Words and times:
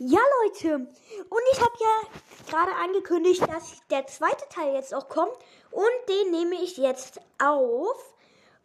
Ja, 0.00 0.18
Leute, 0.42 0.74
und 0.74 1.42
ich 1.52 1.60
habe 1.60 1.72
ja 1.78 2.50
gerade 2.50 2.72
angekündigt, 2.82 3.42
dass 3.46 3.80
der 3.90 4.04
zweite 4.08 4.44
Teil 4.48 4.74
jetzt 4.74 4.92
auch 4.92 5.08
kommt 5.08 5.36
und 5.70 6.08
den 6.08 6.32
nehme 6.32 6.56
ich 6.56 6.76
jetzt 6.78 7.20
auf. 7.40 8.12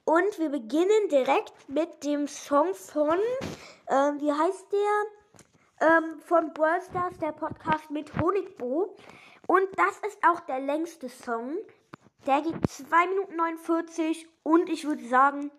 Und 0.06 0.40
wir 0.40 0.50
beginnen 0.50 1.08
direkt 1.12 1.54
mit 1.68 2.04
dem 2.04 2.28
Song 2.28 2.74
von, 2.74 3.20
ähm, 3.90 4.20
wie 4.20 4.32
heißt 4.32 4.66
der? 4.72 5.88
Ähm, 5.88 6.20
von 6.22 6.52
Brawl 6.52 6.82
Stars, 6.82 7.20
der 7.20 7.32
Podcast 7.32 7.92
mit 7.92 8.12
Honigbo. 8.20 8.96
Und 9.46 9.68
das 9.76 10.00
ist 10.12 10.18
auch 10.28 10.40
der 10.40 10.60
längste 10.62 11.10
Song. 11.10 11.58
Der 12.26 12.42
geht 12.42 12.56
2 12.68 13.06
Minuten 13.06 13.36
49 13.36 14.28
und 14.42 14.68
ich 14.68 14.84
würde 14.84 15.08
sagen, 15.08 15.52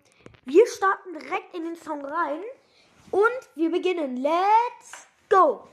wir 0.45 0.67
starten 0.67 1.13
direkt 1.13 1.55
in 1.55 1.63
den 1.63 1.77
Song 1.77 2.05
rein 2.05 2.43
und 3.13 3.51
wir 3.55 3.71
beginnen. 3.71 4.17
Let's 4.17 5.10
go! 5.31 5.67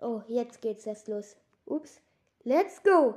Oh, 0.00 0.20
jetzt 0.28 0.60
geht's 0.60 0.84
erst 0.84 1.08
los. 1.08 1.36
Ups. 1.64 2.00
Let's 2.44 2.82
go! 2.82 3.14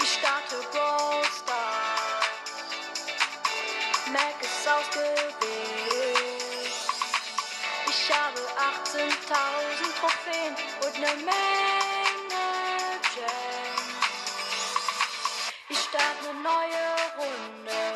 Ich 0.00 0.08
starte 0.08 0.56
Brawl 0.70 1.24
Stars. 1.24 2.12
Ich 8.04 8.10
habe 8.12 8.40
18.000 8.40 9.06
Trophäen 10.00 10.56
und 10.80 10.94
eine 10.96 11.14
Menge 11.22 11.30
Gems. 13.14 14.02
Ich 15.68 15.78
starte 15.78 16.30
eine 16.30 16.40
neue 16.40 16.84
Runde 17.16 17.94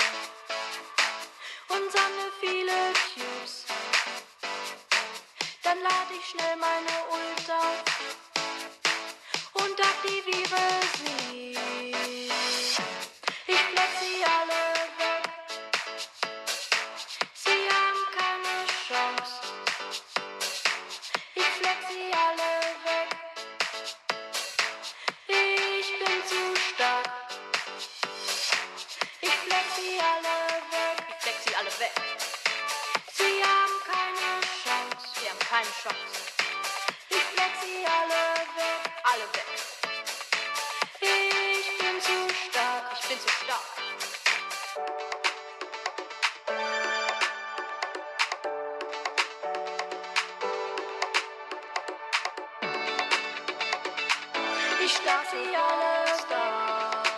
und 1.70 1.90
sammle 1.90 2.30
viele 2.38 2.92
Cubes. 3.14 3.64
Dann 5.64 5.80
lade 5.80 6.14
ich 6.16 6.28
schnell 6.28 6.56
meine 6.56 6.94
Ult 7.10 7.50
auf 7.50 7.82
und 9.54 9.80
aktiviere 9.80 10.85
Ich 54.86 54.92
starte 54.92 55.30
sie 55.32 55.56
alle 55.56 56.06
Stars. 56.16 57.08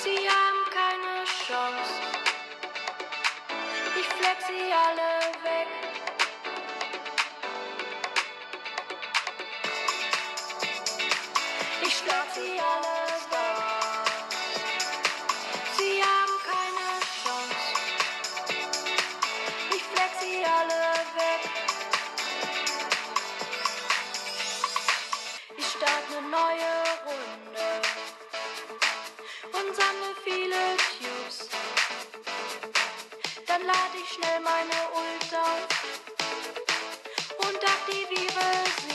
Sie 0.00 0.16
haben 0.30 0.62
keine 0.70 1.24
Chance. 1.44 1.94
Ich 3.98 4.06
flex 4.06 4.46
sie 4.46 4.72
alle 4.86 5.10
weg. 5.42 5.66
Ich 11.84 11.96
starte 11.96 12.34
sie 12.34 12.60
alle 12.60 12.93
Ich 25.66 25.70
starte 25.70 26.18
eine 26.18 26.28
neue 26.28 26.72
Runde 27.06 27.68
und 29.52 29.74
sammle 29.74 30.14
viele 30.22 30.60
Cubes. 30.92 31.48
Dann 33.46 33.62
lade 33.62 33.96
ich 34.02 34.10
schnell 34.12 34.40
meine 34.40 34.78
Ult 34.92 35.34
auf 35.34 35.68
und 37.38 37.56
aktiviere 37.56 38.46
sie. 38.86 38.93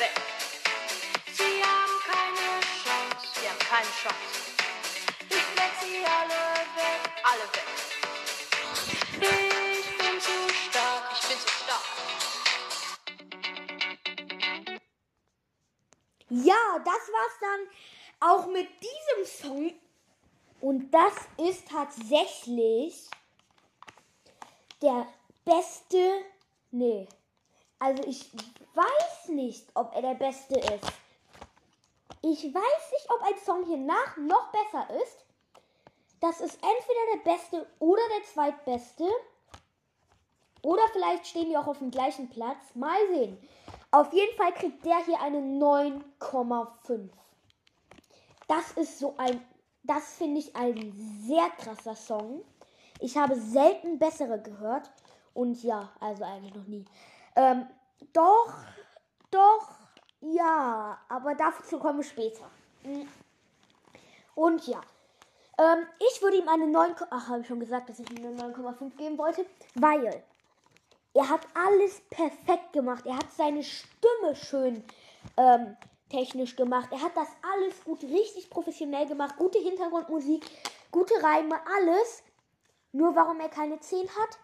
Weg. 0.00 0.16
Sie 1.32 1.62
haben 1.62 1.96
keine 2.10 2.60
Chance. 2.82 3.26
Sie 3.34 3.46
haben 3.48 3.58
keine 3.58 3.92
Chance. 4.02 4.16
Ich 5.28 5.36
flex 5.36 5.80
sie 5.82 6.04
alle 6.18 6.40
weg. 6.74 7.00
Alle 7.22 7.46
weg. 7.54 7.68
Ich 9.20 9.98
bin 9.98 10.20
zu 10.20 10.36
stark. 10.54 11.04
Ich 11.12 11.28
bin 11.28 11.38
zu 11.38 11.48
stark. 11.48 11.86
Ja, 16.30 16.78
das 16.78 17.02
war's 17.14 17.38
dann 17.40 17.62
auch 18.20 18.46
mit 18.46 18.68
diesem 18.80 19.26
Song. 19.26 19.72
Und 20.60 20.90
das 20.90 21.14
ist 21.36 21.68
tatsächlich 21.68 23.08
der 24.80 25.06
beste. 25.44 26.24
Nee. 26.70 27.06
Also 27.80 28.02
ich 28.04 28.30
weiß 28.74 29.28
nicht, 29.30 29.66
ob 29.74 29.94
er 29.94 30.02
der 30.02 30.14
beste 30.14 30.54
ist. 30.54 30.92
Ich 32.22 32.44
weiß 32.44 32.92
nicht, 32.92 33.10
ob 33.10 33.22
ein 33.22 33.38
Song 33.44 33.64
hier 33.64 33.78
nach 33.78 34.16
noch 34.18 34.52
besser 34.52 34.86
ist. 35.02 35.24
Das 36.20 36.42
ist 36.42 36.56
entweder 36.56 37.24
der 37.24 37.32
beste 37.32 37.66
oder 37.78 38.02
der 38.18 38.26
zweitbeste. 38.26 39.08
Oder 40.62 40.82
vielleicht 40.92 41.26
stehen 41.26 41.48
die 41.48 41.56
auch 41.56 41.66
auf 41.66 41.78
dem 41.78 41.90
gleichen 41.90 42.28
Platz. 42.28 42.74
Mal 42.74 42.98
sehen. 43.08 43.38
Auf 43.90 44.12
jeden 44.12 44.36
Fall 44.36 44.52
kriegt 44.52 44.84
der 44.84 45.02
hier 45.06 45.20
eine 45.20 45.38
9,5. 45.38 47.08
Das 48.46 48.72
ist 48.72 48.98
so 48.98 49.14
ein, 49.16 49.40
das 49.84 50.16
finde 50.18 50.40
ich 50.40 50.54
ein 50.54 50.92
sehr 51.26 51.48
krasser 51.56 51.96
Song. 51.96 52.44
Ich 52.98 53.16
habe 53.16 53.34
selten 53.36 53.98
bessere 53.98 54.38
gehört. 54.38 54.90
Und 55.32 55.62
ja, 55.62 55.88
also 56.00 56.24
eigentlich 56.24 56.54
noch 56.54 56.66
nie. 56.66 56.84
Ähm, 57.36 57.66
doch, 58.12 58.54
doch, 59.30 59.68
ja, 60.20 60.98
aber 61.08 61.34
dazu 61.34 61.78
kommen 61.78 61.98
wir 61.98 62.04
später. 62.04 62.50
Mm. 62.82 63.02
Und 64.34 64.66
ja, 64.66 64.80
ähm, 65.58 65.86
ich 65.98 66.22
würde 66.22 66.38
ihm 66.38 66.48
eine 66.48 66.66
9, 66.66 66.94
ach, 67.10 67.28
habe 67.28 67.40
ich 67.40 67.46
schon 67.46 67.60
gesagt, 67.60 67.88
dass 67.88 67.98
ich 67.98 68.10
ihm 68.10 68.26
eine 68.26 68.54
9,5 68.54 68.96
geben 68.96 69.18
wollte, 69.18 69.44
weil 69.74 70.22
er 71.12 71.28
hat 71.28 71.46
alles 71.54 72.00
perfekt 72.08 72.72
gemacht. 72.72 73.04
Er 73.04 73.16
hat 73.16 73.30
seine 73.32 73.62
Stimme 73.62 74.34
schön 74.34 74.84
ähm, 75.36 75.76
technisch 76.08 76.56
gemacht. 76.56 76.88
Er 76.92 77.02
hat 77.02 77.16
das 77.16 77.28
alles 77.54 77.82
gut, 77.84 78.02
richtig 78.04 78.48
professionell 78.48 79.06
gemacht. 79.06 79.36
Gute 79.36 79.58
Hintergrundmusik, 79.58 80.44
gute 80.90 81.14
Reime, 81.22 81.56
alles. 81.76 82.22
Nur 82.92 83.14
warum 83.14 83.40
er 83.40 83.48
keine 83.48 83.78
10 83.78 84.08
hat, 84.08 84.38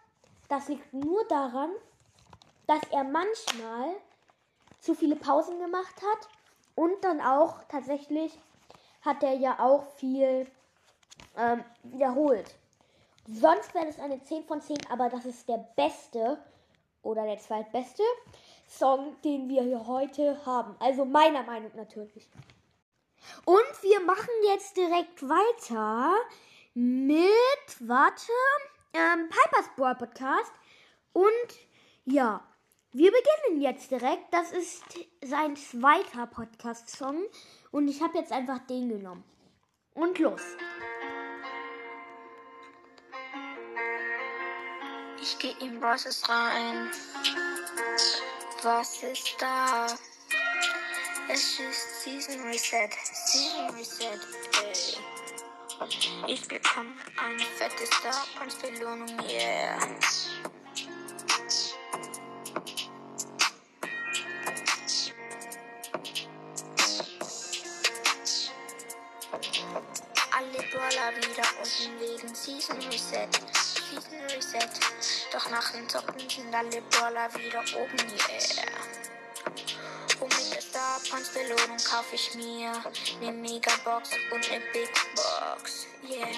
das 0.49 0.69
liegt 0.69 0.93
nur 0.93 1.25
daran, 1.29 1.71
dass 2.67 2.83
er 2.91 3.05
manchmal 3.05 3.95
zu 4.81 4.95
viele 4.95 5.17
Pausen 5.17 5.59
gemacht 5.59 5.95
hat 5.97 6.29
und 6.75 7.03
dann 7.03 7.21
auch 7.21 7.65
tatsächlich 7.69 8.39
hat 9.03 9.23
er 9.23 9.35
ja 9.35 9.59
auch 9.61 9.85
viel 9.95 10.47
ähm, 11.37 11.65
wiederholt. 11.85 12.55
Sonst 13.29 13.75
wäre 13.75 13.87
es 13.89 13.99
eine 13.99 14.23
10 14.23 14.45
von 14.45 14.61
10, 14.61 14.79
aber 14.91 15.09
das 15.09 15.25
ist 15.25 15.49
der 15.49 15.67
beste 15.77 16.39
oder 17.03 17.25
der 17.25 17.39
zweitbeste 17.39 18.03
Song, 18.69 19.17
den 19.23 19.49
wir 19.49 19.63
hier 19.63 19.87
heute 19.87 20.45
haben. 20.45 20.77
Also 20.79 21.05
meiner 21.05 21.43
Meinung 21.43 21.71
natürlich. 21.75 22.29
Und 23.45 23.83
wir 23.83 24.01
machen 24.01 24.29
jetzt 24.45 24.77
direkt 24.77 25.23
weiter 25.23 26.15
mit 26.75 27.89
warte, 27.89 28.33
ähm, 28.93 29.29
Pipers 29.29 29.71
Brawl 29.77 29.95
Podcast. 29.97 30.53
Und 31.13 31.57
ja, 32.05 32.47
wir 32.97 33.13
beginnen 33.13 33.61
jetzt 33.61 33.91
direkt. 33.91 34.33
Das 34.33 34.53
ist 34.53 34.83
sein 35.23 35.55
zweiter 35.57 36.27
Podcast-Song. 36.27 37.25
Und 37.71 37.89
ich 37.89 38.01
habe 38.01 38.17
jetzt 38.17 38.33
einfach 38.33 38.61
den 38.67 38.89
genommen. 38.89 39.23
Und 39.93 40.19
los. 40.19 40.41
Ich 45.21 45.39
geh 45.39 45.55
in 45.61 45.79
Bosses 45.79 46.27
rein. 46.29 46.91
Was 48.63 49.03
ist 49.03 49.37
da? 49.41 49.87
Es 51.29 51.61
ist 51.61 52.03
Season 52.03 52.41
Reset. 52.47 52.89
Season 53.27 53.71
Reset. 53.77 54.21
Ey. 54.65 56.33
Ich 56.33 56.49
bekomme 56.49 56.95
eine 57.23 57.41
fette 57.41 57.87
Star 57.87 58.27
Points 58.39 58.55
Belohnung, 58.57 59.09
yeah. 59.29 59.79
Alle 70.37 70.63
Brawler 70.71 71.17
wieder 71.17 71.49
unten 71.63 72.01
wegen 72.01 72.35
Season 72.35 72.77
Reset. 72.77 73.29
Season 73.55 74.21
Reset. 74.35 74.69
Doch 75.33 75.51
nach 75.51 75.73
dem 75.73 75.89
Zocken 75.89 76.29
sind 76.29 76.55
alle 76.55 76.83
Brawler 76.83 77.33
wieder 77.35 77.61
oben, 77.61 77.99
yeah. 77.99 78.67
Und 80.21 80.35
mit 80.37 80.55
der 80.55 80.61
Star 80.61 81.01
Points 81.09 81.31
Belohnung 81.31 81.79
kaufe 81.79 82.15
ich 82.15 82.35
mir 82.35 82.73
ne 83.21 83.33
Megabox 83.33 84.11
und 84.33 84.51
ne 84.51 84.61
Big 84.73 84.91
Box, 85.15 85.87
yeah. 86.09 86.29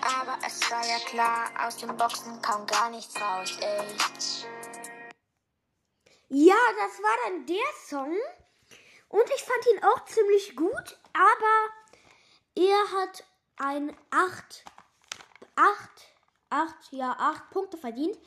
Aber 0.00 0.38
es 0.46 0.70
war 0.70 0.86
ja 0.86 0.98
klar, 1.06 1.50
aus 1.66 1.76
den 1.78 1.96
Boxen 1.96 2.40
kam 2.42 2.66
gar 2.66 2.90
nichts 2.90 3.18
raus, 3.20 3.56
ey. 3.60 3.86
Ja, 6.28 6.56
das 6.76 7.02
war 7.02 7.16
dann 7.24 7.46
der 7.46 7.56
Song. 7.88 8.16
Und 9.08 9.30
ich 9.34 9.42
fand 9.42 9.66
ihn 9.72 9.84
auch 9.84 10.04
ziemlich 10.06 10.56
gut, 10.56 10.98
aber 11.14 11.72
er 12.56 13.00
hat 13.00 13.24
ein 13.56 13.96
8, 14.10 14.64
8, 15.56 15.90
8, 16.50 16.74
ja, 16.90 17.16
8 17.18 17.50
Punkte 17.50 17.78
verdient. 17.78 18.18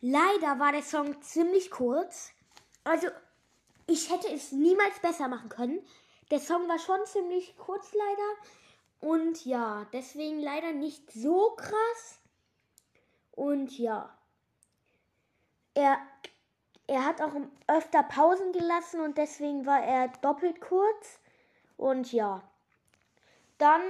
Leider 0.00 0.58
war 0.58 0.72
der 0.72 0.82
Song 0.82 1.20
ziemlich 1.22 1.70
kurz. 1.70 2.32
Also, 2.84 3.08
ich 3.86 4.10
hätte 4.10 4.28
es 4.28 4.52
niemals 4.52 4.98
besser 5.00 5.28
machen 5.28 5.48
können. 5.50 5.84
Der 6.30 6.40
Song 6.40 6.68
war 6.68 6.78
schon 6.78 7.04
ziemlich 7.06 7.56
kurz 7.58 7.92
leider. 7.92 9.10
Und 9.12 9.44
ja, 9.44 9.86
deswegen 9.92 10.40
leider 10.40 10.72
nicht 10.72 11.10
so 11.12 11.50
krass. 11.56 12.20
Und 13.32 13.76
ja. 13.78 14.16
Er, 15.74 15.98
er 16.86 17.04
hat 17.04 17.20
auch 17.20 17.32
öfter 17.66 18.02
Pausen 18.02 18.52
gelassen 18.52 19.00
und 19.00 19.18
deswegen 19.18 19.66
war 19.66 19.82
er 19.82 20.08
doppelt 20.20 20.60
kurz. 20.60 21.20
Und 21.80 22.12
ja. 22.12 22.42
Dann 23.56 23.80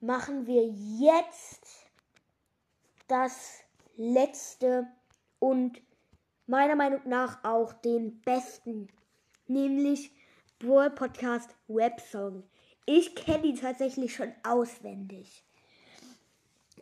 machen 0.00 0.46
wir 0.46 0.66
jetzt 0.66 1.66
das 3.08 3.62
letzte 3.96 4.86
und 5.38 5.80
meiner 6.46 6.76
Meinung 6.76 7.00
nach 7.06 7.42
auch 7.42 7.72
den 7.72 8.20
besten, 8.20 8.88
nämlich 9.46 10.12
Brawl 10.58 10.90
Podcast 10.90 11.56
Websong. 11.68 12.42
Ich 12.84 13.14
kenne 13.14 13.46
ihn 13.46 13.56
tatsächlich 13.56 14.14
schon 14.14 14.34
auswendig. 14.42 15.46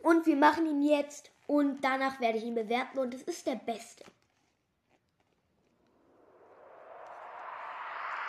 Und 0.03 0.25
wir 0.25 0.35
machen 0.35 0.65
ihn 0.65 0.81
jetzt 0.81 1.31
und 1.47 1.81
danach 1.81 2.19
werde 2.19 2.39
ich 2.39 2.43
ihn 2.43 2.55
bewerten 2.55 2.99
und 2.99 3.13
es 3.13 3.23
ist 3.23 3.47
der 3.47 3.55
beste. 3.55 4.03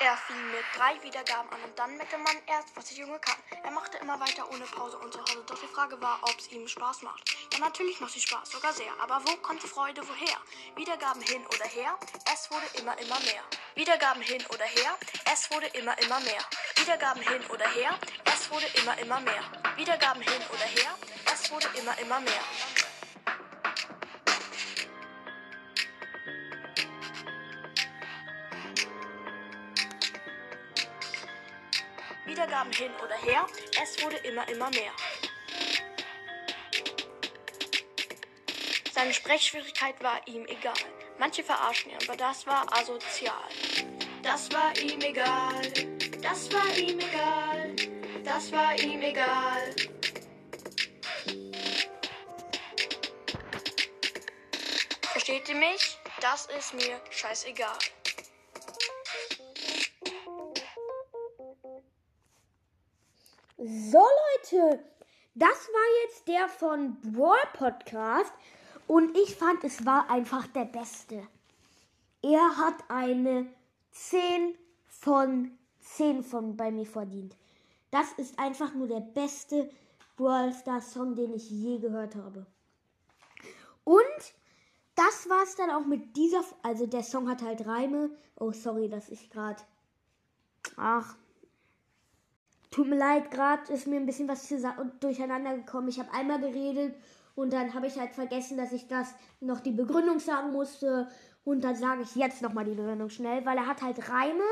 Er 0.02 0.16
fing 0.16 0.50
mit 0.50 0.64
drei 0.74 1.02
Wiedergaben 1.02 1.52
an 1.52 1.62
und 1.62 1.78
dann 1.78 1.94
merkte 1.98 2.16
man 2.16 2.34
erst, 2.46 2.74
was 2.74 2.86
der 2.86 2.96
Junge 2.96 3.18
kann. 3.18 3.36
Er 3.62 3.70
machte 3.70 3.98
immer 3.98 4.18
weiter 4.18 4.50
ohne 4.50 4.64
Pause 4.64 4.96
und 4.96 5.12
zu 5.12 5.20
Hause. 5.20 5.44
Doch 5.46 5.60
die 5.60 5.66
Frage 5.66 6.00
war, 6.00 6.18
ob 6.22 6.38
es 6.38 6.50
ihm 6.50 6.66
Spaß 6.66 7.02
macht. 7.02 7.20
Ja, 7.52 7.58
natürlich 7.58 8.00
macht 8.00 8.16
es 8.16 8.22
Spaß, 8.22 8.50
sogar 8.50 8.72
sehr. 8.72 8.90
Aber 8.98 9.20
wo 9.26 9.36
kommt 9.42 9.62
die 9.62 9.68
Freude 9.68 10.00
woher? 10.08 10.38
Wiedergaben 10.74 11.20
hin 11.20 11.44
oder 11.48 11.66
her, 11.66 11.98
es 12.32 12.50
wurde 12.50 12.64
immer, 12.78 12.98
immer 12.98 13.20
mehr. 13.20 13.42
Wiedergaben 13.74 14.22
hin 14.22 14.42
oder 14.48 14.64
her, 14.64 14.98
es 15.30 15.50
wurde 15.50 15.66
immer, 15.66 15.98
immer 15.98 16.20
mehr. 16.20 16.44
Wiedergaben 16.76 17.20
hin 17.20 17.44
oder 17.52 17.68
her, 17.68 17.98
es 18.24 18.50
wurde 18.50 18.66
immer, 18.80 18.96
immer 19.00 19.20
mehr. 19.20 19.44
Wiedergaben 19.76 20.22
hin 20.22 20.42
oder 20.48 20.64
her, 20.64 20.96
es 21.30 21.50
wurde 21.50 21.66
immer, 21.76 21.98
immer 21.98 22.20
mehr. 22.20 22.42
Wiedergaben 32.50 32.72
hin 32.72 32.90
oder 33.04 33.14
her, 33.14 33.46
es 33.80 34.02
wurde 34.02 34.16
immer, 34.16 34.48
immer 34.48 34.70
mehr. 34.70 34.90
Seine 38.92 39.14
Sprechschwierigkeit 39.14 40.02
war 40.02 40.20
ihm 40.26 40.44
egal. 40.46 40.74
Manche 41.16 41.44
verarschen 41.44 41.92
ihn, 41.92 41.98
aber 42.04 42.16
das 42.16 42.48
war 42.48 42.66
asozial. 42.76 43.34
Das 44.24 44.50
war 44.50 44.76
ihm 44.78 45.00
egal. 45.00 45.62
Das 46.20 46.52
war 46.52 46.76
ihm 46.76 46.98
egal. 46.98 47.76
Das 48.24 48.50
war 48.50 48.76
ihm 48.80 49.00
egal. 49.00 49.76
Versteht 55.12 55.48
ihr 55.48 55.54
mich? 55.54 55.98
Das 56.20 56.46
ist 56.46 56.74
mir 56.74 57.00
scheißegal. 57.10 57.78
Leute, 64.50 64.82
das 65.34 65.48
war 65.48 66.04
jetzt 66.04 66.28
der 66.28 66.48
von 66.48 67.00
Brawl 67.00 67.36
Podcast 67.52 68.32
und 68.86 69.16
ich 69.16 69.36
fand, 69.36 69.62
es 69.64 69.84
war 69.84 70.08
einfach 70.10 70.46
der 70.48 70.64
beste. 70.64 71.26
Er 72.22 72.56
hat 72.56 72.74
eine 72.88 73.46
10 73.92 74.54
von 74.86 75.52
10 75.80 76.22
von 76.22 76.56
bei 76.56 76.70
mir 76.70 76.86
verdient. 76.86 77.36
Das 77.90 78.12
ist 78.14 78.38
einfach 78.38 78.74
nur 78.74 78.88
der 78.88 79.00
beste 79.00 79.70
Brawl 80.16 80.52
Stars 80.52 80.92
Song, 80.92 81.14
den 81.14 81.34
ich 81.34 81.50
je 81.50 81.78
gehört 81.78 82.16
habe. 82.16 82.46
Und 83.84 84.34
das 84.94 85.28
war's 85.28 85.56
dann 85.56 85.70
auch 85.70 85.86
mit 85.86 86.16
dieser, 86.16 86.42
also 86.62 86.86
der 86.86 87.02
Song 87.02 87.28
hat 87.28 87.42
halt 87.42 87.66
Reime. 87.66 88.10
Oh, 88.36 88.52
sorry, 88.52 88.88
dass 88.88 89.08
ich 89.08 89.30
gerade, 89.30 89.62
ach, 90.76 91.16
Tut 92.70 92.88
mir 92.88 92.96
leid, 92.96 93.30
gerade 93.30 93.72
ist 93.72 93.86
mir 93.86 93.96
ein 93.96 94.06
bisschen 94.06 94.28
was 94.28 94.48
durcheinander 95.00 95.56
gekommen. 95.56 95.88
Ich 95.88 95.98
habe 95.98 96.12
einmal 96.12 96.40
geredet 96.40 96.94
und 97.34 97.52
dann 97.52 97.74
habe 97.74 97.88
ich 97.88 97.98
halt 97.98 98.12
vergessen, 98.12 98.56
dass 98.56 98.72
ich 98.72 98.86
das 98.86 99.14
noch 99.40 99.60
die 99.60 99.72
Begründung 99.72 100.20
sagen 100.20 100.52
musste. 100.52 101.08
Und 101.42 101.64
dann 101.64 101.74
sage 101.74 102.02
ich 102.02 102.14
jetzt 102.14 102.42
nochmal 102.42 102.64
die 102.64 102.74
Begründung 102.74 103.08
schnell, 103.08 103.44
weil 103.44 103.56
er 103.56 103.66
hat 103.66 103.82
halt 103.82 104.08
Reime, 104.08 104.44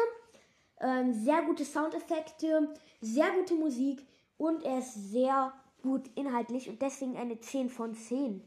ähm, 0.81 1.13
sehr 1.13 1.43
gute 1.43 1.65
Soundeffekte, 1.65 2.75
sehr 3.01 3.31
gute 3.31 3.55
Musik 3.55 4.07
und 4.37 4.65
er 4.65 4.79
ist 4.79 4.95
sehr 5.13 5.53
gut 5.83 6.11
inhaltlich 6.15 6.69
und 6.69 6.81
deswegen 6.83 7.17
eine 7.17 7.39
10 7.39 7.71
von 7.71 7.95
10. 7.95 8.43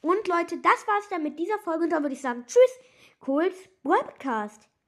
Und 0.00 0.28
Leute, 0.28 0.56
das 0.56 0.86
war's 0.86 1.08
dann 1.10 1.22
mit 1.22 1.38
dieser 1.38 1.58
Folge 1.58 1.84
und 1.84 1.90
dann 1.90 2.02
würde 2.02 2.14
ich 2.14 2.20
sagen, 2.20 2.44
tschüss, 2.46 2.80
Kohls 3.20 3.54
Podcast. 3.84 4.71